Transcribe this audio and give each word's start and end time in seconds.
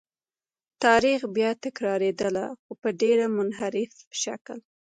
تاریخ 0.83 1.19
بیا 1.35 1.49
تکرارېده 1.63 2.45
خو 2.61 2.71
په 2.81 2.89
ډېر 3.01 3.17
منحرف 3.37 3.93
شکل. 4.23 4.59